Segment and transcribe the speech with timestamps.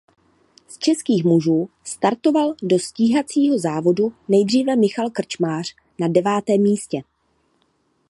[0.67, 7.01] Z českých mužů startoval do stíhacího závodu nejdříve Michal Krčmář na devátém místě.